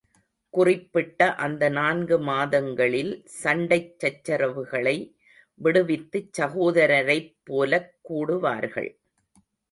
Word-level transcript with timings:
குறிப்பிட்ட 0.53 1.35
அந்த 1.35 1.69
நான்கு 1.69 2.19
மாதங்களில் 2.19 3.11
சண்டைச் 3.43 3.91
சச்சரவுகளை 3.99 4.95
விடுவித்துச் 5.61 6.31
சகோதரரைப் 6.39 7.29
போலக் 7.43 7.93
கூடுவார்கள். 8.09 8.89